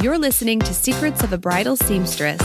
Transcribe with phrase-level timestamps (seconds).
[0.00, 2.40] You're listening to Secrets of a Bridal Seamstress.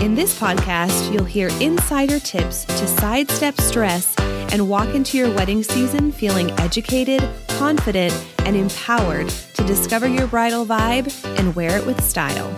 [0.00, 5.62] In this podcast, you'll hear insider tips to sidestep stress and walk into your wedding
[5.62, 8.14] season feeling educated, confident,
[8.46, 12.54] and empowered to discover your bridal vibe and wear it with style.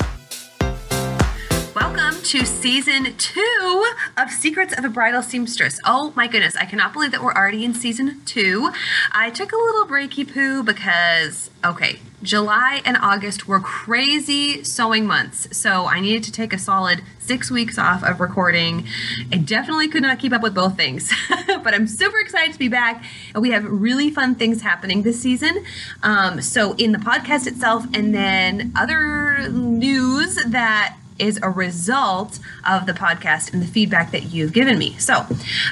[1.75, 5.81] Welcome to season two of Secrets of a Bridal Seamstress.
[5.85, 8.71] Oh my goodness, I cannot believe that we're already in season two.
[9.11, 15.57] I took a little breaky poo because, okay, July and August were crazy sewing months,
[15.57, 18.87] so I needed to take a solid six weeks off of recording.
[19.33, 21.13] I definitely could not keep up with both things,
[21.47, 25.21] but I'm super excited to be back, and we have really fun things happening this
[25.21, 25.65] season.
[26.03, 32.87] Um, so, in the podcast itself, and then other news that is a result of
[32.87, 34.97] the podcast and the feedback that you've given me.
[34.99, 35.27] So,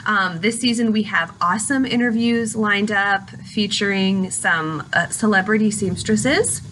[0.06, 6.62] um, this season we have awesome interviews lined up featuring some uh, celebrity seamstresses.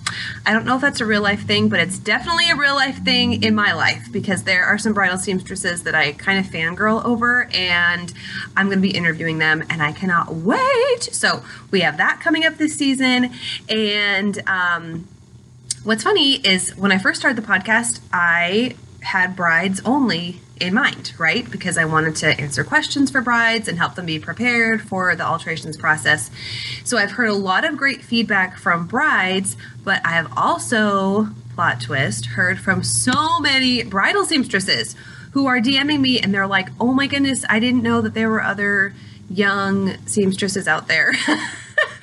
[0.46, 3.02] I don't know if that's a real life thing, but it's definitely a real life
[3.04, 7.04] thing in my life because there are some bridal seamstresses that I kind of fangirl
[7.04, 8.12] over, and
[8.56, 11.02] I'm going to be interviewing them, and I cannot wait.
[11.02, 13.30] So, we have that coming up this season,
[13.68, 15.08] and um,
[15.84, 21.12] what's funny is when I first started the podcast, I had brides only in mind,
[21.18, 21.48] right?
[21.50, 25.24] Because I wanted to answer questions for brides and help them be prepared for the
[25.24, 26.30] alterations process.
[26.84, 31.80] So I've heard a lot of great feedback from brides, but I have also, plot
[31.82, 34.96] twist, heard from so many bridal seamstresses
[35.32, 38.30] who are DMing me and they're like, oh my goodness, I didn't know that there
[38.30, 38.94] were other
[39.28, 41.12] young seamstresses out there.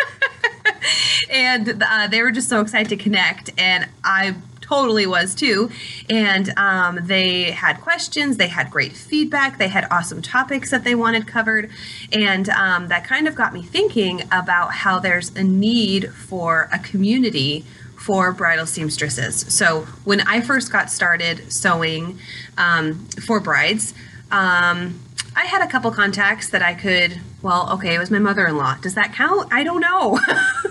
[1.51, 5.69] and uh, they were just so excited to connect and i totally was too
[6.09, 10.95] and um, they had questions they had great feedback they had awesome topics that they
[10.95, 11.69] wanted covered
[12.13, 16.79] and um, that kind of got me thinking about how there's a need for a
[16.79, 17.65] community
[17.97, 22.17] for bridal seamstresses so when i first got started sewing
[22.57, 23.93] um, for brides
[24.31, 24.97] um,
[25.35, 28.57] I had a couple contacts that I could, well, okay, it was my mother in
[28.57, 28.75] law.
[28.75, 29.47] Does that count?
[29.51, 30.19] I don't know.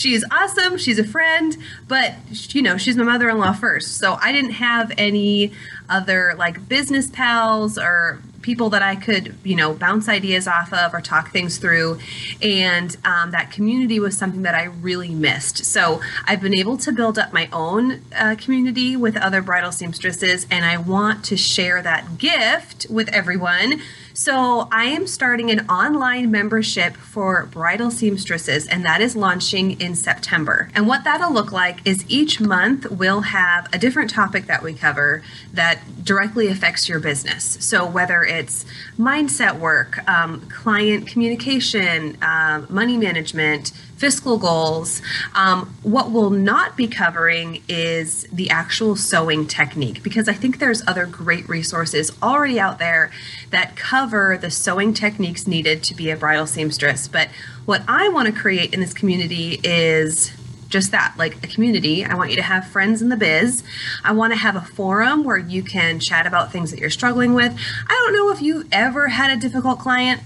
[0.00, 0.78] she's awesome.
[0.78, 1.56] She's a friend,
[1.86, 2.14] but
[2.54, 3.98] you know, she's my mother-in-law first.
[3.98, 5.52] So I didn't have any
[5.88, 10.94] other like business pals or people that I could, you know, bounce ideas off of
[10.94, 11.98] or talk things through.
[12.42, 15.64] And um, that community was something that I really missed.
[15.64, 20.46] So I've been able to build up my own uh, community with other bridal seamstresses,
[20.50, 23.80] and I want to share that gift with everyone
[24.20, 29.94] so, I am starting an online membership for bridal seamstresses, and that is launching in
[29.94, 30.68] September.
[30.74, 34.74] And what that'll look like is each month we'll have a different topic that we
[34.74, 35.22] cover
[35.54, 37.56] that directly affects your business.
[37.60, 38.64] So, whether it's
[38.98, 45.02] mindset work, um, client communication, uh, money management, fiscal goals.
[45.34, 50.82] Um, what we'll not be covering is the actual sewing technique because I think there's
[50.86, 53.10] other great resources already out there
[53.50, 57.08] that cover the sewing techniques needed to be a bridal seamstress.
[57.08, 57.28] But
[57.66, 60.32] what I want to create in this community is
[60.70, 62.04] just that like a community.
[62.04, 63.62] I want you to have friends in the biz.
[64.02, 67.34] I want to have a forum where you can chat about things that you're struggling
[67.34, 67.52] with.
[67.86, 70.22] I don't know if you've ever had a difficult client.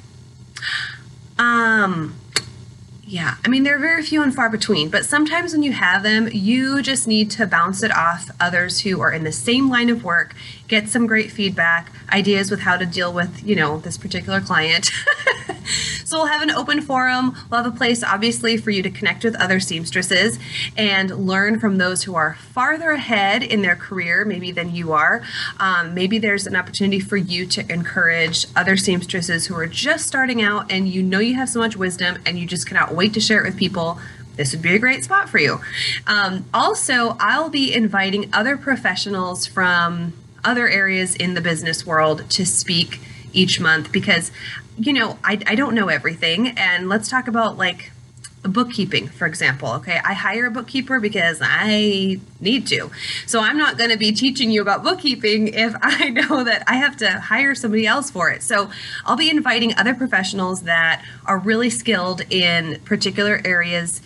[1.38, 2.14] Um,
[3.06, 6.28] yeah, I mean, they're very few and far between, but sometimes when you have them,
[6.32, 10.04] you just need to bounce it off others who are in the same line of
[10.04, 10.34] work,
[10.68, 14.90] get some great feedback, ideas with how to deal with, you know, this particular client.
[16.14, 17.34] so we'll have an open forum.
[17.50, 20.38] We'll have a place, obviously, for you to connect with other seamstresses
[20.76, 25.24] and learn from those who are farther ahead in their career, maybe than you are.
[25.58, 30.40] Um, maybe there's an opportunity for you to encourage other seamstresses who are just starting
[30.40, 33.20] out and you know you have so much wisdom and you just cannot wait to
[33.20, 33.98] share it with people
[34.36, 35.60] this would be a great spot for you.
[36.08, 40.12] Um, also, I'll be inviting other professionals from
[40.44, 43.00] other areas in the business world to speak
[43.34, 44.30] each month because
[44.78, 46.48] you know I, I don't know everything.
[46.48, 47.90] And let's talk about like
[48.42, 49.98] bookkeeping for example okay?
[50.04, 52.90] I hire a bookkeeper because i need to.
[53.26, 56.74] So i'm not going to be teaching you about bookkeeping if i know that i
[56.74, 58.42] have to hire somebody else for it.
[58.42, 58.70] So
[59.06, 64.02] i'll be inviting other professionals that are really skilled in particular areas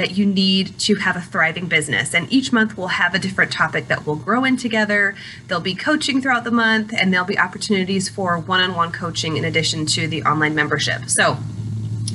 [0.00, 2.14] that you need to have a thriving business.
[2.14, 5.14] And each month we'll have a different topic that we'll grow in together.
[5.46, 9.36] There'll be coaching throughout the month, and there'll be opportunities for one on one coaching
[9.36, 11.10] in addition to the online membership.
[11.10, 11.36] So,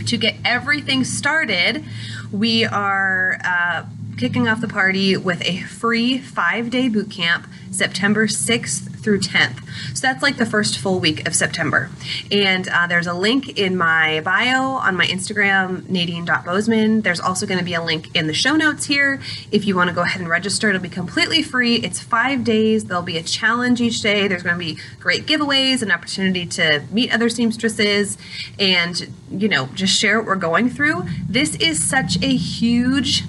[0.07, 1.85] to get everything started,
[2.31, 3.85] we are uh,
[4.17, 9.59] kicking off the party with a free five day boot camp September 6th through 10th.
[9.95, 11.91] So that's like the first full week of September.
[12.31, 17.01] And uh, there's a link in my bio on my Instagram, nadine.bozeman.
[17.01, 19.21] There's also going to be a link in the show notes here.
[19.51, 21.75] If you want to go ahead and register, it'll be completely free.
[21.75, 22.85] It's five days.
[22.85, 24.27] There'll be a challenge each day.
[24.27, 28.17] There's going to be great giveaways, an opportunity to meet other seamstresses,
[28.59, 31.03] and, you know, just share what we're going through.
[31.29, 33.23] This is such a huge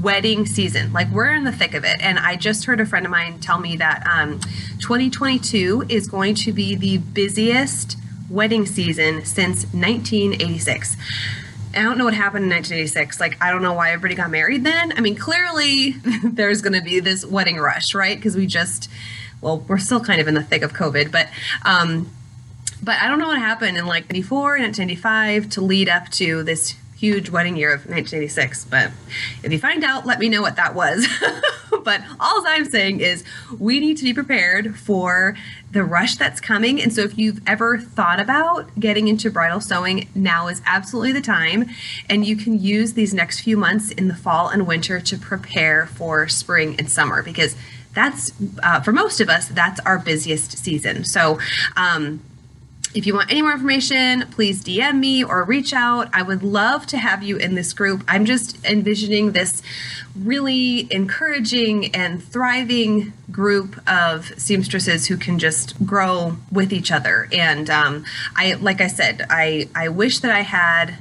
[0.00, 0.92] wedding season.
[0.92, 1.96] Like we're in the thick of it.
[2.00, 4.40] And I just heard a friend of mine tell me that um,
[4.80, 7.96] 2022 is going to be the busiest
[8.28, 10.96] wedding season since 1986.
[11.74, 13.20] I don't know what happened in 1986.
[13.20, 14.92] Like, I don't know why everybody got married then.
[14.96, 15.90] I mean, clearly
[16.24, 18.16] there's going to be this wedding rush, right?
[18.16, 18.90] Because we just,
[19.40, 21.28] well, we're still kind of in the thick of COVID, but,
[21.64, 22.10] um,
[22.82, 26.42] but I don't know what happened in like 94 and 1995 to lead up to
[26.42, 28.64] this huge wedding year of 1986.
[28.64, 28.90] But
[29.42, 31.06] if you find out, let me know what that was.
[31.84, 33.22] but all I'm saying is
[33.58, 35.36] we need to be prepared for
[35.72, 36.80] the rush that's coming.
[36.80, 41.20] And so if you've ever thought about getting into bridal sewing, now is absolutely the
[41.20, 41.66] time.
[42.08, 45.86] And you can use these next few months in the fall and winter to prepare
[45.86, 47.56] for spring and summer because
[47.92, 48.30] that's
[48.62, 51.38] uh, for most of us that's our busiest season so
[51.78, 52.20] um,
[52.94, 56.08] if you want any more information, please DM me or reach out.
[56.12, 58.02] I would love to have you in this group.
[58.08, 59.62] I'm just envisioning this
[60.18, 67.28] really encouraging and thriving group of seamstresses who can just grow with each other.
[67.32, 68.04] And um,
[68.34, 70.94] I, like I said, I, I wish that I had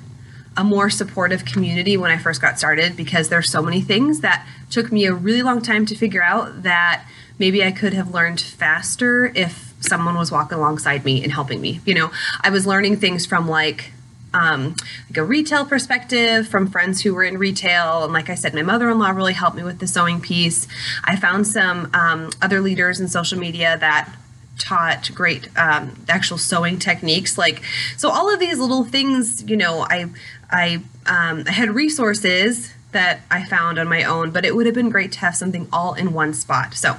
[0.57, 4.45] a more supportive community when I first got started because there's so many things that
[4.69, 7.05] took me a really long time to figure out that
[7.37, 11.79] maybe I could have learned faster if someone was walking alongside me and helping me.
[11.85, 12.11] You know,
[12.41, 13.91] I was learning things from like
[14.35, 14.75] um,
[15.09, 18.03] like a retail perspective from friends who were in retail.
[18.03, 20.67] And like I said, my mother in law really helped me with the sewing piece.
[21.05, 24.13] I found some um, other leaders in social media that
[24.59, 27.37] taught great um, actual sewing techniques.
[27.37, 27.61] Like,
[27.97, 30.07] so all of these little things, you know, I,
[30.51, 34.75] I, um, I had resources that I found on my own, but it would have
[34.75, 36.73] been great to have something all in one spot.
[36.73, 36.97] So,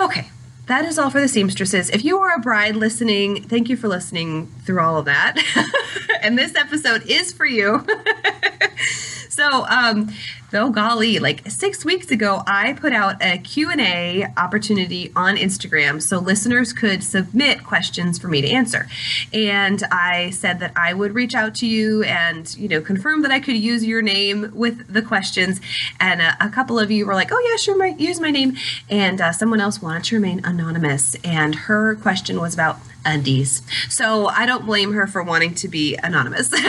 [0.00, 0.30] okay,
[0.66, 1.90] that is all for the seamstresses.
[1.90, 5.36] If you are a bride listening, thank you for listening through all of that.
[6.22, 7.84] and this episode is for you.
[9.32, 10.10] so, um,
[10.50, 16.18] though golly like six weeks ago i put out a q&a opportunity on instagram so
[16.18, 18.86] listeners could submit questions for me to answer.
[19.32, 23.30] And i said that i would reach out to you and you know confirm that
[23.30, 25.60] i could use your name with the questions.
[25.98, 28.56] And a, a couple of you were like oh yeah sure my, use my name.
[28.90, 34.26] And uh, someone else wanted to remain anonymous and her question was about undies so
[34.28, 36.50] i don't blame her for wanting to be anonymous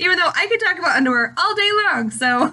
[0.00, 2.10] even though I could talk about underwear all day long.
[2.10, 2.52] So,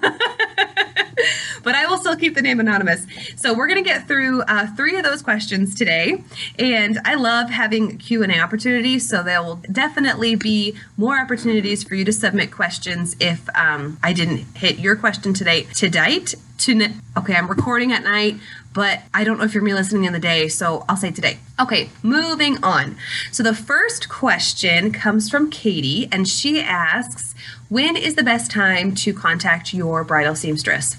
[1.64, 3.06] but I will still keep the name anonymous.
[3.36, 6.22] So we're going to get through uh, three of those questions today,
[6.58, 9.08] and I love having Q and A opportunities.
[9.08, 14.12] So there will definitely be more opportunities for you to submit questions if um, I
[14.12, 15.62] didn't hit your question today.
[15.74, 18.36] To date, to okay, I'm recording at night
[18.74, 21.38] but I don't know if you're me listening in the day, so I'll say today.
[21.58, 22.96] Okay, moving on.
[23.30, 27.34] So the first question comes from Katie, and she asks,
[27.68, 30.96] When is the best time to contact your bridal seamstress?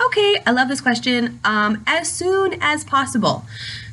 [0.00, 1.40] Okay, I love this question.
[1.44, 3.44] Um, as soon as possible.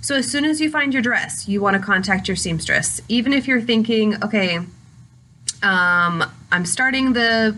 [0.01, 3.01] So, as soon as you find your dress, you want to contact your seamstress.
[3.09, 4.59] Even if you're thinking, okay,
[5.63, 7.57] um, I'm starting the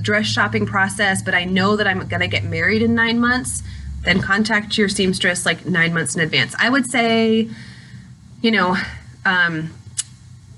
[0.00, 3.62] dress shopping process, but I know that I'm going to get married in nine months
[4.02, 6.54] then contact your seamstress like nine months in advance.
[6.58, 7.48] I would say,
[8.42, 8.76] you know,
[9.24, 9.70] um,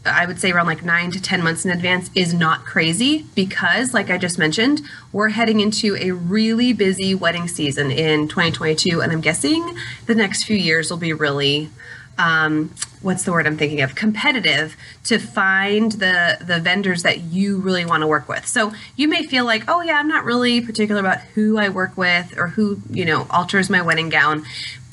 [0.04, 3.94] I would say around like nine to 10 months in advance is not crazy because,
[3.94, 4.80] like I just mentioned,
[5.12, 9.00] we're heading into a really busy wedding season in 2022.
[9.00, 11.70] And I'm guessing the next few years will be really
[12.18, 17.58] um, what's the word I'm thinking of competitive to find the the vendors that you
[17.58, 18.46] really want to work with.
[18.46, 21.96] So you may feel like, oh yeah, I'm not really particular about who I work
[21.96, 24.44] with or who you know alters my wedding gown.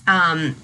[0.08, 0.56] Um,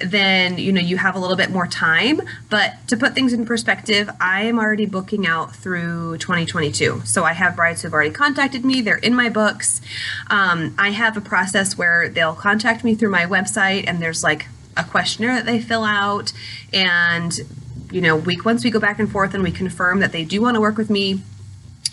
[0.00, 2.20] then you know you have a little bit more time.
[2.50, 7.32] But to put things in perspective i am already booking out through 2022 so i
[7.32, 8.80] have brides who've already contacted me.
[8.80, 9.80] They're in my books.
[10.28, 14.46] Um, i have a process where they'll contact me through my website and there's like
[14.76, 16.32] a questionnaire that they fill out.
[16.72, 17.38] And
[17.90, 20.42] you know week once we go back and forth and we confirm that they do
[20.42, 21.20] want to work with me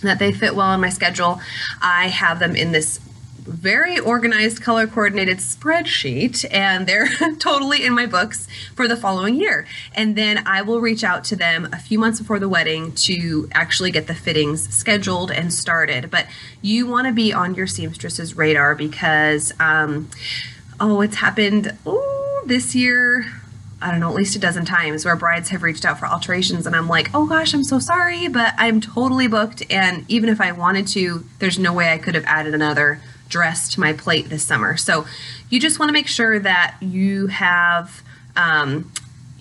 [0.02, 1.40] that they fit well in my schedule
[1.82, 3.00] i have them in this
[3.46, 7.08] very organized color coordinated spreadsheet and they're
[7.40, 11.36] totally in my books for the following year and then i will reach out to
[11.36, 16.10] them a few months before the wedding to actually get the fittings scheduled and started
[16.10, 16.26] but
[16.62, 20.10] you want to be on your seamstress's radar because um,
[20.80, 23.26] oh it's happened oh this year
[23.82, 26.66] I don't know, at least a dozen times where brides have reached out for alterations,
[26.66, 29.64] and I'm like, oh gosh, I'm so sorry, but I'm totally booked.
[29.70, 33.00] And even if I wanted to, there's no way I could have added another
[33.36, 34.78] dress to my plate this summer.
[34.78, 35.06] So
[35.50, 38.02] you just want to make sure that you have,
[38.38, 38.90] um,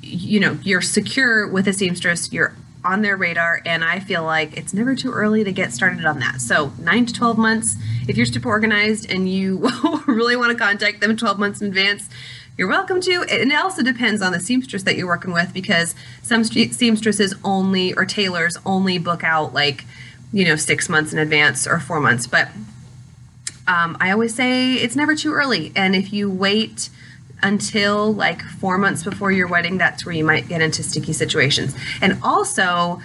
[0.03, 2.33] you know, you're secure with a seamstress.
[2.33, 6.05] You're on their radar, and I feel like it's never too early to get started
[6.05, 6.41] on that.
[6.41, 7.77] So, nine to 12 months,
[8.09, 9.71] if you're super organized and you
[10.09, 12.11] really want to contact them 12 months in advance,
[12.59, 13.23] you're welcome to.
[13.31, 17.95] And it also depends on the seamstress that you're working with because some seamstresses only
[17.95, 19.85] or tailors only book out like,
[20.33, 22.27] you know, six months in advance or four months.
[22.27, 22.49] But
[23.67, 25.73] um, I always say it's never too early.
[25.75, 26.91] And if you wait,
[27.43, 31.77] until like four months before your wedding, that's where you might get into sticky situations.
[32.01, 33.01] And also,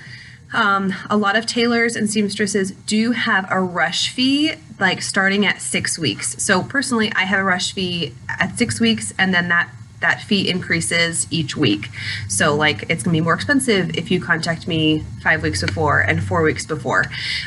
[0.54, 5.62] um, a lot of tailors and seamstresses do have a rush fee, like starting at
[5.62, 6.42] six weeks.
[6.42, 9.70] So personally, I have a rush fee at six weeks, and then that
[10.02, 11.90] that fee increases each week.
[12.28, 16.24] So like it's gonna be more expensive if you contact me five weeks before and
[16.24, 17.06] four weeks before,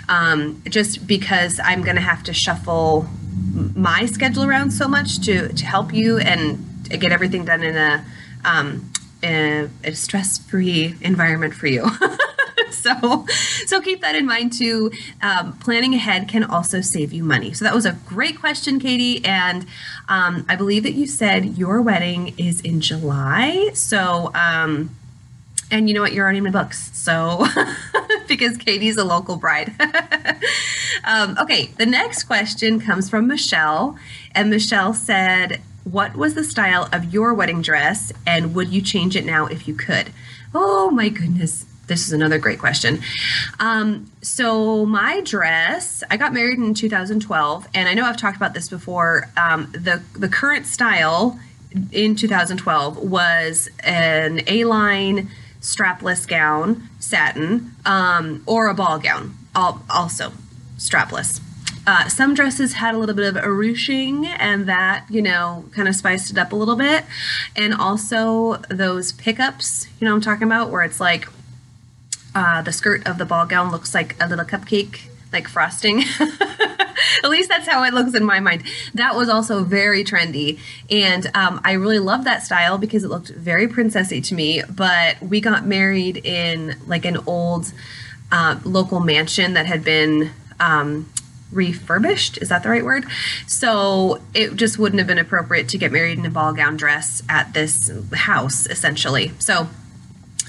[0.09, 3.09] um, just because I'm gonna have to shuffle
[3.75, 8.05] my schedule around so much to to help you and get everything done in a,
[8.45, 8.91] um,
[9.23, 11.87] a, a stress-free environment for you.
[13.01, 13.27] so
[13.67, 14.91] so keep that in mind too.
[15.21, 17.53] Um, planning ahead can also save you money.
[17.53, 19.25] So that was a great question katie.
[19.25, 19.67] And
[20.09, 23.71] um, i believe that you said your wedding is in july.
[23.75, 24.91] So um,
[25.71, 26.13] and you know what?
[26.13, 26.91] You're already in my books.
[26.97, 27.47] So
[28.29, 29.73] because katie's a local bride.
[31.05, 31.67] Um, okay.
[31.79, 33.99] The next question comes from michelle.
[34.37, 38.13] And michelle said what was the style of your wedding dress?
[38.25, 40.13] And would you change it now if you could?
[40.55, 41.67] Oh my goodness.
[41.93, 43.03] This is another great question.
[43.61, 48.55] Um, so, my dress, I got married in 2012, and I know I've talked about
[48.55, 49.29] this before.
[49.37, 51.39] Um, the, the current style
[51.93, 55.29] in 2012 was an A line
[55.61, 60.33] strapless gown, satin, um, or a ball gown, also
[60.79, 61.43] strapless.
[61.87, 65.95] Uh, some dresses had a little bit of ruching, and that, you know, kind of
[65.95, 67.05] spiced it up a little bit.
[67.55, 71.29] And also those pickups, you know I'm talking about, where it's like
[72.35, 75.01] uh, the skirt of the ball gown looks like a little cupcake,
[75.33, 76.05] like frosting.
[77.25, 78.65] At least that's how it looks in my mind.
[78.95, 80.59] That was also very trendy.
[80.91, 84.63] And um, I really loved that style because it looked very princessy to me.
[84.69, 87.73] But we got married in like an old
[88.31, 90.31] uh, local mansion that had been.
[90.61, 91.11] Um,
[91.51, 92.39] refurbished.
[92.39, 93.05] Is that the right word?
[93.47, 97.23] So it just wouldn't have been appropriate to get married in a ball gown dress
[97.29, 99.33] at this house, essentially.
[99.39, 99.69] So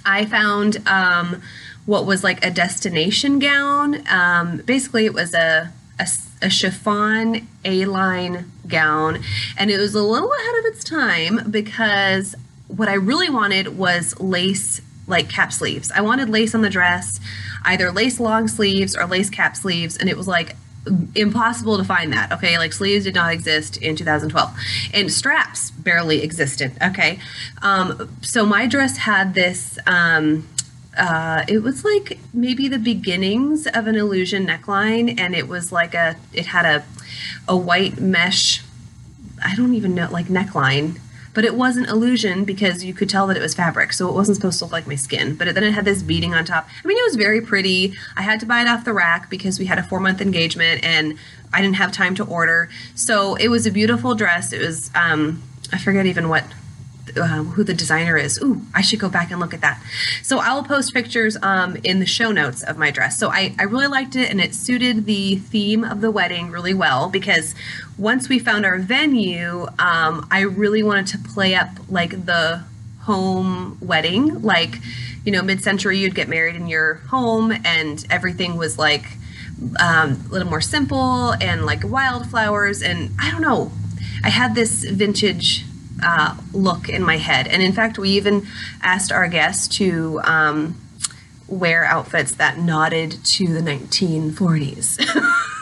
[0.05, 1.41] I found um,
[1.85, 4.07] what was like a destination gown.
[4.07, 6.07] Um, basically, it was a, a,
[6.41, 9.21] a chiffon A line gown,
[9.57, 12.35] and it was a little ahead of its time because
[12.67, 15.91] what I really wanted was lace like cap sleeves.
[15.91, 17.19] I wanted lace on the dress,
[17.65, 20.55] either lace long sleeves or lace cap sleeves, and it was like
[21.15, 22.31] impossible to find that.
[22.31, 24.51] Okay, like sleeves did not exist in 2012,
[24.93, 26.71] and straps barely existed.
[26.81, 27.19] Okay,
[27.61, 29.77] um, so my dress had this.
[29.85, 30.47] Um,
[30.97, 35.93] uh, it was like maybe the beginnings of an illusion neckline, and it was like
[35.93, 36.15] a.
[36.33, 36.85] It had a,
[37.47, 38.63] a white mesh.
[39.43, 40.99] I don't even know like neckline
[41.33, 44.35] but it wasn't illusion because you could tell that it was fabric, so it wasn't
[44.35, 45.35] supposed to look like my skin.
[45.35, 46.67] But it, then it had this beading on top.
[46.83, 47.93] I mean, it was very pretty.
[48.15, 50.83] I had to buy it off the rack because we had a four month engagement
[50.83, 51.17] and
[51.51, 52.69] I didn't have time to order.
[52.95, 54.53] So it was a beautiful dress.
[54.53, 56.43] It was, um, I forget even what
[57.21, 58.41] um, who the designer is.
[58.41, 59.81] Ooh, I should go back and look at that.
[60.21, 63.19] So I will post pictures um, in the show notes of my dress.
[63.19, 66.73] So I, I really liked it and it suited the theme of the wedding really
[66.73, 67.55] well because
[67.97, 72.63] once we found our venue, um, I really wanted to play up like the
[73.01, 74.41] home wedding.
[74.41, 74.79] Like,
[75.25, 79.05] you know, mid century, you'd get married in your home and everything was like
[79.79, 82.81] um, a little more simple and like wildflowers.
[82.81, 83.71] And I don't know,
[84.23, 85.65] I had this vintage
[86.03, 87.47] uh, look in my head.
[87.47, 88.45] And in fact, we even
[88.81, 90.79] asked our guests to um,
[91.47, 95.49] wear outfits that nodded to the 1940s.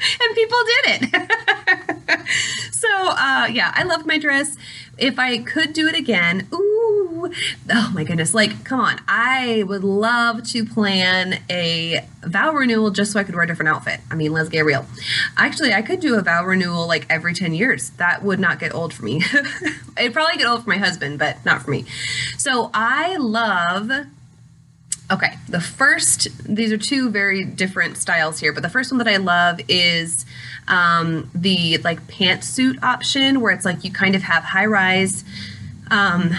[0.20, 2.20] and people did it.
[2.72, 4.56] so, uh, yeah, I loved my dress.
[4.96, 7.30] If I could do it again, ooh,
[7.70, 9.00] oh my goodness, like, come on.
[9.08, 13.70] I would love to plan a vow renewal just so I could wear a different
[13.70, 14.00] outfit.
[14.10, 14.86] I mean, let's get real.
[15.36, 17.90] Actually, I could do a vow renewal like every 10 years.
[17.90, 19.22] That would not get old for me.
[19.98, 21.86] It'd probably get old for my husband, but not for me.
[22.38, 23.90] So I love
[25.12, 29.08] Okay, the first, these are two very different styles here, but the first one that
[29.08, 30.24] I love is
[30.66, 35.22] um, the like pantsuit option where it's like you kind of have high rise
[35.90, 36.30] um,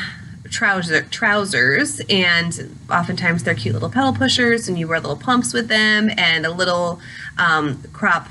[0.50, 5.68] trouser trousers and oftentimes they're cute little pedal pushers and you wear little pumps with
[5.68, 7.00] them and a little
[7.38, 8.30] um, crop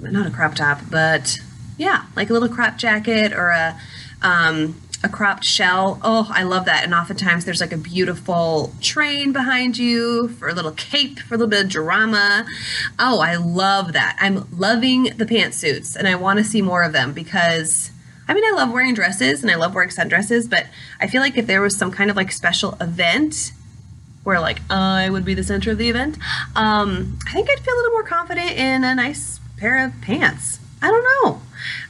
[0.00, 1.38] not a crop top but
[1.78, 3.78] yeah like a little crop jacket or a
[4.22, 6.00] um, a cropped shell.
[6.02, 6.82] Oh i love that.
[6.82, 11.38] And oftentimes there's like a beautiful train behind you for a little cape for a
[11.38, 12.46] little bit of drama.
[12.98, 14.16] Oh i love that.
[14.18, 17.90] I'm loving the pantsuits and i want to see more of them because
[18.26, 20.66] I mean, I love wearing dresses and I love wearing sundresses, but
[20.98, 23.52] I feel like if there was some kind of like special event
[24.22, 26.16] where like I would be the center of the event,
[26.56, 30.58] um, I think I'd feel a little more confident in a nice pair of pants.
[30.80, 31.42] I don't know,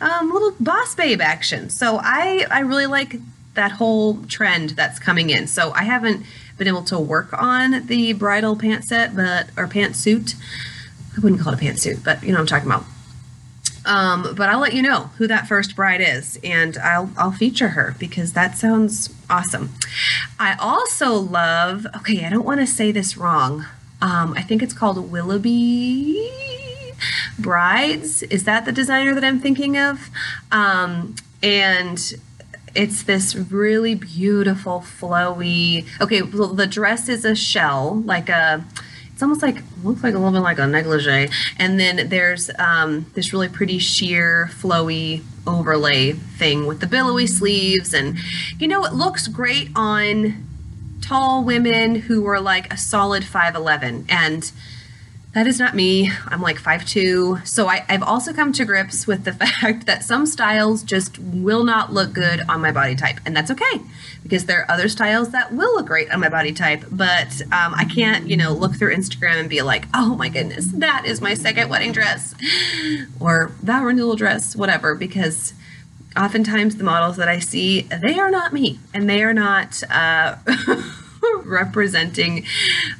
[0.05, 1.71] um, little boss babe action.
[1.71, 3.17] So I I really like
[3.55, 5.47] that whole trend that's coming in.
[5.47, 6.25] So I haven't
[6.59, 10.35] been able to work on the bridal pant set, but or pantsuit.
[11.17, 12.85] I wouldn't call it a pantsuit, but you know I'm talking about.
[13.87, 17.69] Um, but I'll let you know who that first bride is, and I'll I'll feature
[17.69, 19.71] her because that sounds awesome.
[20.39, 21.87] I also love.
[21.97, 23.65] Okay, I don't want to say this wrong.
[24.03, 26.44] Um, I think it's called Willowby
[27.39, 28.23] Brides.
[28.25, 30.11] Is that the designer that I'm thinking of?
[30.53, 32.15] Um, and
[32.75, 35.87] it's this really beautiful, flowy.
[36.01, 38.65] Okay, well, the dress is a shell, like a
[39.15, 43.07] it's almost like looks like a little bit like a negligee and then there's um,
[43.15, 48.19] this really pretty sheer flowy overlay thing with the billowy sleeves and
[48.59, 50.45] you know it looks great on
[51.01, 54.51] tall women who are like a solid 5'11 and
[55.35, 56.11] that is not me.
[56.29, 57.47] I'm like 5'2.
[57.47, 61.65] So I, have also come to grips with the fact that some styles just will
[61.65, 63.19] not look good on my body type.
[63.27, 63.81] And that's okay
[64.23, 66.85] because there are other styles that will look great on my body type.
[66.91, 70.69] But um, I can't, you know, look through Instagram and be like, oh my goodness,
[70.69, 72.35] that is my second wedding dress
[73.21, 75.53] or that renewal dress, whatever, because
[76.17, 79.83] oftentimes the models that I see, they are not me and they are not.
[79.91, 80.37] Uh,
[81.45, 82.45] representing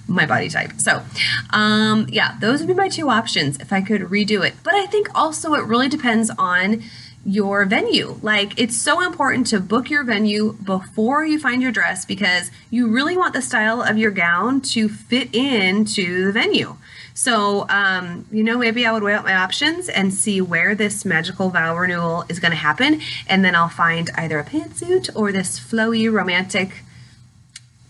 [0.07, 0.73] my body type.
[0.79, 1.03] So,
[1.51, 4.55] um, yeah, those would be my two options if I could redo it.
[4.63, 6.83] But I think also it really depends on
[7.27, 8.19] your venue.
[8.23, 12.89] Like, it's so important to book your venue before you find your dress because you
[12.89, 16.77] really want the style of your gown to fit into the venue.
[17.15, 21.05] So, um, you know, maybe I would weigh out my options and see where this
[21.05, 23.01] magical vow renewal is going to happen.
[23.29, 26.84] And then I'll find either a pantsuit or this flowy, romantic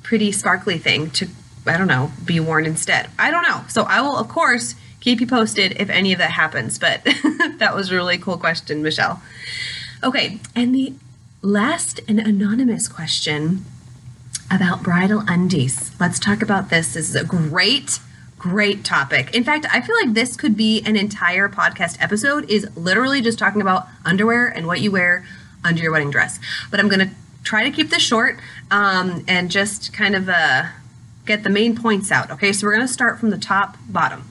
[0.04, 1.26] pretty sparkly thing to,
[1.66, 3.10] I don't know, be worn instead.
[3.18, 3.64] I don't know.
[3.68, 6.78] So I will, of course, keep you posted if any of that happens.
[6.78, 7.02] But
[7.58, 9.20] that was a really cool question, Michelle.
[10.04, 10.94] Okay, and the
[11.42, 13.64] last and anonymous question
[14.50, 15.90] about bridal undies.
[15.98, 16.94] Let's talk about this.
[16.94, 17.98] This is a great
[18.44, 19.34] great topic.
[19.34, 23.38] In fact, I feel like this could be an entire podcast episode is literally just
[23.38, 25.24] talking about underwear and what you wear
[25.64, 26.38] under your wedding dress.
[26.70, 28.38] But I'm going to try to keep this short
[28.70, 30.64] um, and just kind of uh,
[31.26, 32.30] get the main points out.
[32.30, 34.28] Okay, so we're going to start from the top bottom.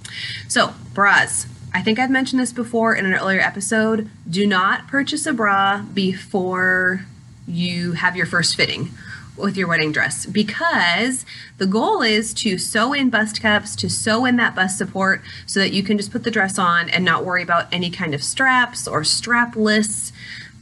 [0.48, 1.48] So, bras.
[1.76, 4.08] I think I've mentioned this before in an earlier episode.
[4.30, 7.06] Do not purchase a bra before
[7.48, 8.92] you have your first fitting
[9.36, 11.26] with your wedding dress because
[11.58, 15.60] the goal is to sew in bust cups, to sew in that bust support so
[15.60, 18.24] that you can just put the dress on and not worry about any kind of
[18.24, 20.12] straps or strapless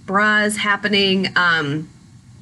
[0.06, 1.28] bras happening.
[1.36, 1.90] Um,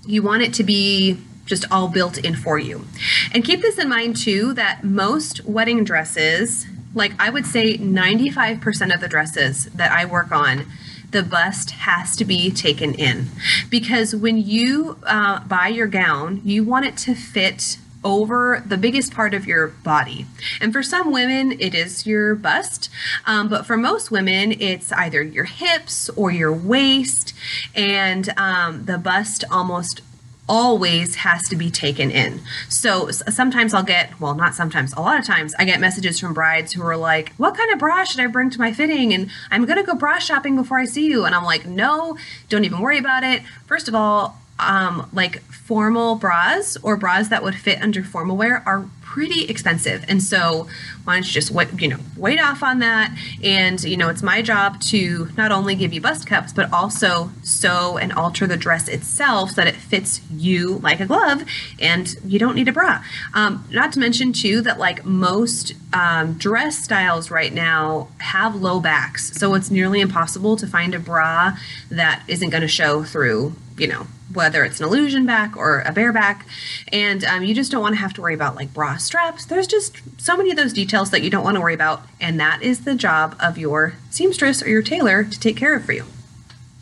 [0.05, 2.85] you want it to be just all built in for you.
[3.33, 8.93] And keep this in mind too that most wedding dresses, like I would say 95%
[8.93, 10.65] of the dresses that I work on,
[11.11, 13.29] the bust has to be taken in.
[13.69, 19.13] Because when you uh, buy your gown, you want it to fit over the biggest
[19.13, 20.25] part of your body.
[20.61, 22.89] And for some women, it is your bust.
[23.25, 27.33] Um, but for most women, it's either your hips or your waist.
[27.75, 30.01] And um, the bust almost
[30.49, 32.41] always has to be taken in.
[32.67, 36.33] So sometimes I'll get, well, not sometimes, a lot of times I get messages from
[36.33, 39.13] brides who are like, What kind of bra should I bring to my fitting?
[39.13, 41.25] And I'm going to go bra shopping before I see you.
[41.25, 42.17] And I'm like, No,
[42.49, 43.43] don't even worry about it.
[43.67, 48.63] First of all, um, like formal bras or bras that would fit under formal wear
[48.65, 50.05] are pretty expensive.
[50.07, 50.67] And so
[51.03, 53.17] why don't you just wait, you know, wait off on that.
[53.43, 57.31] And, you know, it's my job to not only give you bust cups, but also
[57.41, 61.43] sew and alter the dress itself so that it fits you like a glove
[61.79, 63.03] and you don't need a bra.
[63.33, 68.79] Um, not to mention too that like most um, dress styles right now have low
[68.79, 69.35] backs.
[69.39, 71.57] So it's nearly impossible to find a bra
[71.89, 75.91] that isn't going to show through, you know, whether it's an illusion back or a
[75.91, 76.47] bare back.
[76.91, 79.45] And um, you just don't want to have to worry about like bra straps.
[79.45, 82.03] There's just so many of those details that you don't want to worry about.
[82.19, 85.85] And that is the job of your seamstress or your tailor to take care of
[85.85, 86.05] for you.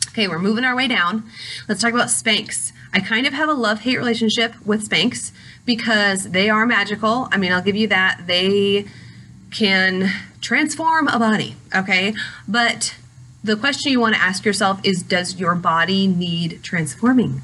[0.08, 1.24] Okay, we're moving our way down.
[1.68, 2.72] Let's talk about Spanx.
[2.92, 5.30] I kind of have a love hate relationship with Spanx
[5.64, 7.28] because they are magical.
[7.30, 8.22] I mean, I'll give you that.
[8.26, 8.86] They
[9.50, 12.14] can transform a body, okay?
[12.46, 12.96] But
[13.42, 17.42] the question you want to ask yourself is Does your body need transforming?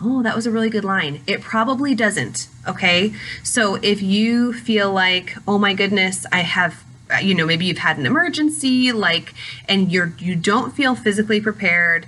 [0.00, 1.22] Oh, that was a really good line.
[1.26, 3.12] It probably doesn't, okay?
[3.42, 6.84] So if you feel like, oh my goodness, I have
[7.22, 9.32] you know maybe you've had an emergency like
[9.66, 12.06] and you're you don't feel physically prepared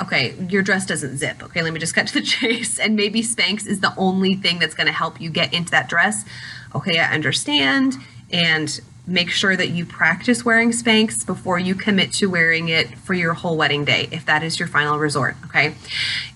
[0.00, 1.42] okay, your dress doesn't zip.
[1.42, 2.78] Okay, let me just cut to the chase.
[2.78, 5.88] And maybe Spanx is the only thing that's going to help you get into that
[5.88, 6.24] dress.
[6.74, 7.96] Okay, I understand.
[8.32, 13.14] And make sure that you practice wearing Spanx before you commit to wearing it for
[13.14, 15.36] your whole wedding day, if that is your final resort.
[15.46, 15.74] Okay.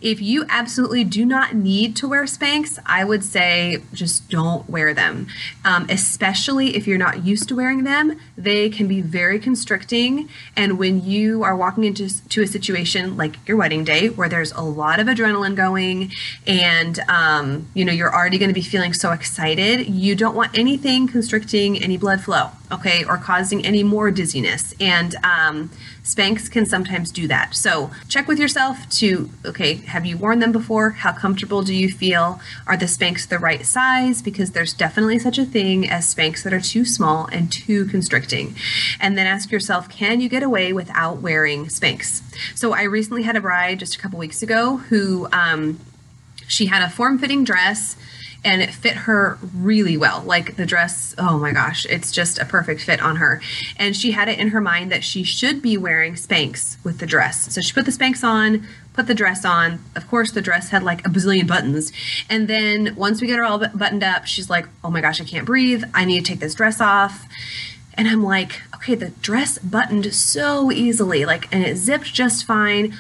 [0.01, 4.93] If you absolutely do not need to wear Spanx, I would say just don't wear
[4.93, 5.29] them,
[5.65, 8.19] um, especially if you're not used to wearing them.
[8.37, 10.29] They can be very constricting.
[10.57, 14.53] And when you are walking into to a situation like your wedding day where there's
[14.53, 16.13] a lot of adrenaline going
[16.47, 20.57] and, um, you know, you're already going to be feeling so excited, you don't want
[20.59, 24.75] anything constricting any blood flow okay, or causing any more dizziness.
[24.81, 25.71] And um,
[26.03, 27.55] Spanx can sometimes do that.
[27.55, 30.91] So check with yourself to, okay, have you worn them before?
[30.91, 32.41] How comfortable do you feel?
[32.67, 34.23] Are the Spanx the right size?
[34.23, 38.55] Because there's definitely such a thing as Spanx that are too small and too constricting.
[38.99, 42.23] And then ask yourself, can you get away without wearing Spanx?
[42.57, 45.79] So I recently had a bride just a couple weeks ago who, um,
[46.47, 47.97] she had a form fitting dress
[48.45, 50.23] and it fit her really well.
[50.23, 53.41] Like the dress, oh my gosh, it's just a perfect fit on her.
[53.77, 57.07] And she had it in her mind that she should be wearing Spanx with the
[57.07, 57.53] dress.
[57.53, 59.83] So she put the Spanx on, put the dress on.
[59.97, 61.93] Of course, the dress had like a bazillion buttons.
[62.29, 65.25] And then once we get her all buttoned up, she's like, oh my gosh, I
[65.25, 65.85] can't breathe.
[65.95, 67.27] I need to take this dress off.
[67.95, 72.95] And I'm like, okay, the dress buttoned so easily, like, and it zipped just fine.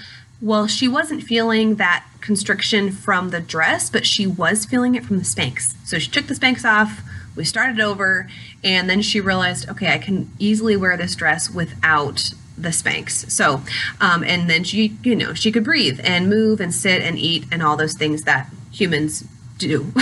[0.44, 5.16] Well, she wasn't feeling that constriction from the dress, but she was feeling it from
[5.16, 5.74] the Spanx.
[5.86, 7.00] So she took the Spanx off,
[7.34, 8.28] we started over,
[8.62, 13.30] and then she realized, okay, I can easily wear this dress without the Spanx.
[13.30, 13.62] So,
[14.02, 17.46] um, and then she, you know, she could breathe and move and sit and eat
[17.50, 19.24] and all those things that humans
[19.56, 19.94] do.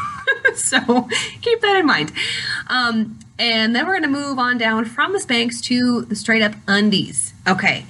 [0.54, 1.08] so
[1.42, 2.10] keep that in mind.
[2.68, 6.40] Um, and then we're going to move on down from the Spanx to the straight
[6.40, 7.34] up undies.
[7.46, 7.84] Okay.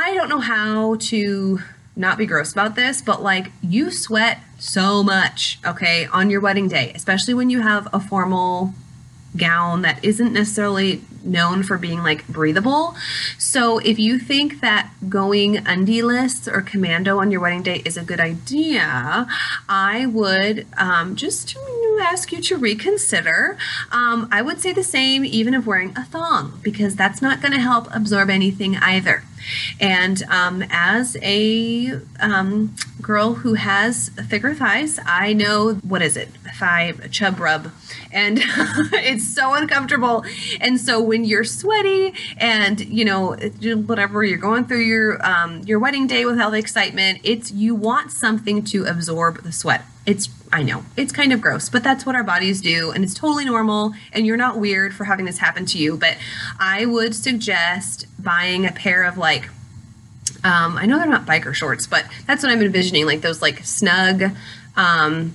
[0.00, 1.58] I don't know how to
[1.96, 6.68] not be gross about this, but like you sweat so much, okay, on your wedding
[6.68, 8.74] day, especially when you have a formal
[9.36, 12.94] gown that isn't necessarily known for being like breathable.
[13.38, 18.04] So if you think that going undieless or commando on your wedding day is a
[18.04, 19.26] good idea,
[19.68, 21.56] I would um, just
[22.00, 23.58] ask you to reconsider.
[23.90, 27.52] Um, I would say the same even of wearing a thong because that's not going
[27.52, 29.24] to help absorb anything either.
[29.80, 36.28] And um, as a um, girl who has thicker thighs, I know what is it?
[36.56, 37.70] Thigh chub rub.
[38.12, 40.24] And it's so uncomfortable.
[40.60, 43.36] And so when you're sweaty and, you know,
[43.86, 47.74] whatever, you're going through your um, your wedding day with all the excitement, it's you
[47.74, 49.82] want something to absorb the sweat.
[50.08, 53.12] It's I know it's kind of gross, but that's what our bodies do, and it's
[53.12, 53.92] totally normal.
[54.10, 55.98] And you're not weird for having this happen to you.
[55.98, 56.16] But
[56.58, 59.50] I would suggest buying a pair of like,
[60.44, 63.62] um, I know they're not biker shorts, but that's what I'm envisioning, like those like
[63.66, 64.32] snug
[64.76, 65.34] um,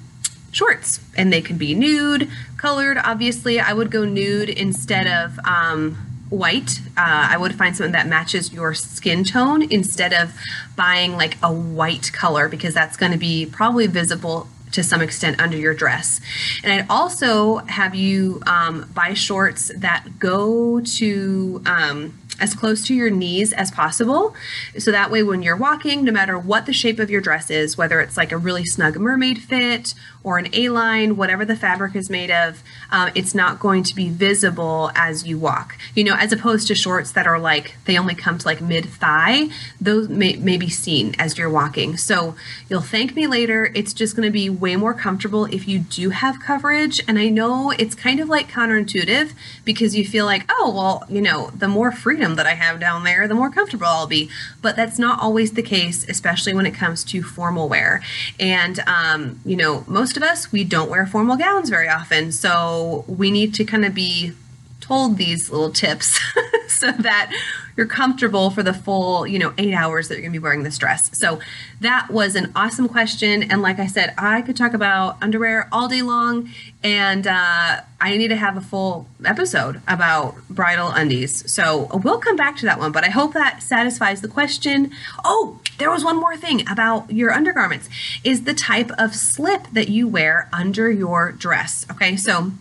[0.51, 2.97] shorts, and they can be nude, colored.
[2.97, 5.39] Obviously, I would go nude instead of.
[5.45, 6.79] Um, white.
[6.97, 10.33] Uh, I would find something that matches your skin tone instead of
[10.75, 15.39] buying like a white color because that's going to be probably visible to some extent
[15.39, 16.19] under your dress.
[16.63, 22.93] And I'd also have you um, buy shorts that go to um, as close to
[22.93, 24.35] your knees as possible.
[24.77, 27.77] So that way, when you're walking, no matter what the shape of your dress is,
[27.77, 31.95] whether it's like a really snug mermaid fit or an A line, whatever the fabric
[31.95, 35.77] is made of, um, it's not going to be visible as you walk.
[35.95, 38.85] You know, as opposed to shorts that are like they only come to like mid
[38.85, 39.49] thigh,
[39.81, 41.97] those may, may be seen as you're walking.
[41.97, 42.35] So
[42.69, 43.71] you'll thank me later.
[43.75, 47.01] It's just going to be way more comfortable if you do have coverage.
[47.07, 49.33] And I know it's kind of like counterintuitive
[49.65, 53.03] because you feel like, oh, well, you know, the more freedom that I have down
[53.03, 54.29] there, the more comfortable I'll be.
[54.61, 58.01] But that's not always the case, especially when it comes to formal wear.
[58.39, 62.31] And, um, you know, most most of us, we don't wear formal gowns very often.
[62.31, 64.33] So we need to kind of be
[64.79, 66.19] told these little tips
[66.67, 67.31] so that
[67.75, 70.77] you're comfortable for the full, you know, eight hours that you're gonna be wearing this
[70.77, 71.09] dress.
[71.17, 71.39] So
[71.81, 73.43] that was an awesome question.
[73.43, 76.49] And like I said, I could talk about underwear all day long.
[76.83, 81.49] And uh, I need to have a full episode about bridal undies.
[81.51, 82.91] So we'll come back to that one.
[82.91, 84.91] But I hope that satisfies the question.
[85.23, 87.89] Oh, there was one more thing about your undergarments
[88.23, 91.85] is the type of slip that you wear under your dress.
[91.89, 92.51] Okay, so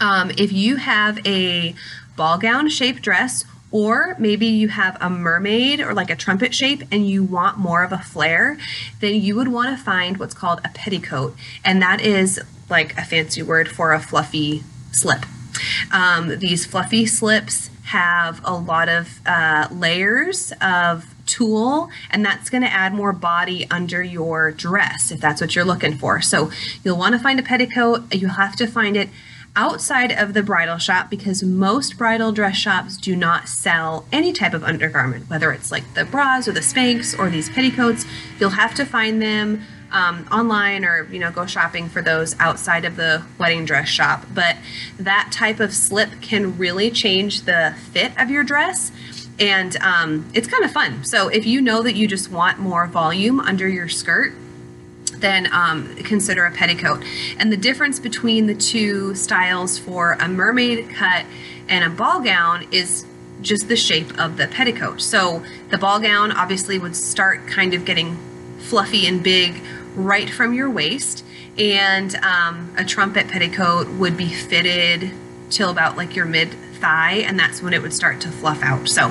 [0.00, 1.74] um, if you have a
[2.16, 6.82] ball gown shaped dress or maybe you have a mermaid or like a trumpet shape
[6.90, 8.58] and you want more of a flare,
[9.00, 11.34] then you would want to find what's called a petticoat.
[11.64, 15.24] And that is like a fancy word for a fluffy slip.
[15.92, 22.62] Um, these fluffy slips have a lot of uh, layers of tulle and that's going
[22.62, 26.20] to add more body under your dress if that's what you're looking for.
[26.20, 26.50] So
[26.84, 28.14] you'll want to find a petticoat.
[28.14, 29.08] You'll have to find it
[29.56, 34.54] outside of the bridal shop because most bridal dress shops do not sell any type
[34.54, 38.04] of undergarment, whether it's like the bras or the Spanx or these petticoats.
[38.38, 42.84] You'll have to find them um, online or you know go shopping for those outside
[42.84, 44.24] of the wedding dress shop.
[44.32, 44.56] But
[44.98, 48.92] that type of slip can really change the fit of your dress.
[49.38, 51.04] And um, it's kind of fun.
[51.04, 54.32] So, if you know that you just want more volume under your skirt,
[55.20, 57.02] then um, consider a petticoat.
[57.38, 61.26] And the difference between the two styles for a mermaid cut
[61.68, 63.04] and a ball gown is
[63.42, 65.00] just the shape of the petticoat.
[65.00, 68.16] So the ball gown obviously would start kind of getting
[68.58, 69.62] fluffy and big
[69.94, 71.24] right from your waist,
[71.58, 75.10] and um, a trumpet petticoat would be fitted
[75.48, 78.88] till about like your mid thigh, and that's when it would start to fluff out.
[78.88, 79.06] So,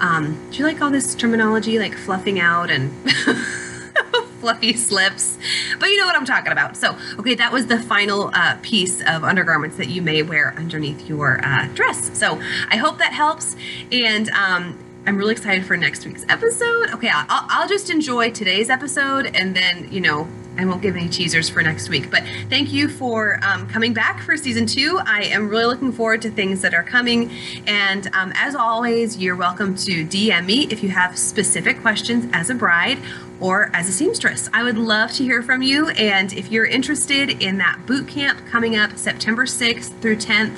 [0.00, 2.92] um, do you like all this terminology, like fluffing out and
[4.46, 5.38] fluffy slips.
[5.80, 6.76] But you know what I'm talking about.
[6.76, 11.08] So, okay, that was the final uh, piece of undergarments that you may wear underneath
[11.08, 12.16] your uh, dress.
[12.16, 13.56] So, I hope that helps.
[13.90, 16.90] And um, I'm really excited for next week's episode.
[16.90, 20.28] Okay, I'll, I'll just enjoy today's episode and then, you know,
[20.58, 22.10] I won't give any teasers for next week.
[22.10, 25.00] But thank you for um, coming back for season two.
[25.04, 27.30] I am really looking forward to things that are coming.
[27.66, 32.50] And um, as always, you're welcome to DM me if you have specific questions as
[32.50, 32.98] a bride
[33.40, 34.48] or as a seamstress.
[34.52, 35.88] I would love to hear from you.
[35.90, 40.56] And if you're interested in that boot camp coming up September 6th through 10th,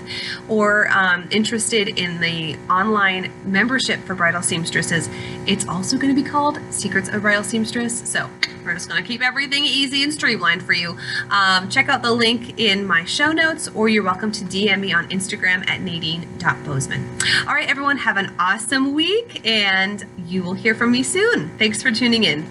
[0.48, 5.08] or um, interested in the online membership for bridal seamstresses,
[5.46, 8.08] it's also going to be called Secrets of Bridal Seamstress.
[8.08, 8.30] So
[8.68, 10.96] we're just going to keep everything easy and streamlined for you.
[11.30, 14.92] Um, check out the link in my show notes, or you're welcome to DM me
[14.92, 17.18] on Instagram at nadine.bozeman.
[17.46, 21.56] All right, everyone, have an awesome week, and you will hear from me soon.
[21.56, 22.46] Thanks for tuning in.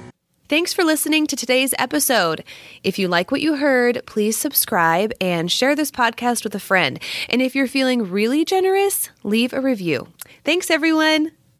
[0.49, 2.43] Thanks for listening to today's episode.
[2.83, 6.99] If you like what you heard, please subscribe and share this podcast with a friend.
[7.29, 10.07] And if you're feeling really generous, leave a review.
[10.43, 11.36] Thanks, everyone.